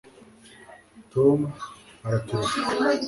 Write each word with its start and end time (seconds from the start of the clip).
Tom 1.11 1.39
araturusha 2.05 2.59